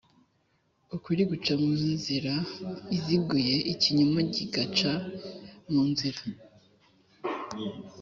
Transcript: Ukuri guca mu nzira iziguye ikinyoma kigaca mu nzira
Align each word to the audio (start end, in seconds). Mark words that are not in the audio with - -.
Ukuri 0.95 1.21
guca 1.29 1.53
mu 1.61 1.71
nzira 1.97 2.33
iziguye 2.97 3.55
ikinyoma 3.73 4.19
kigaca 4.33 4.91
mu 5.71 5.81
nzira 5.89 6.21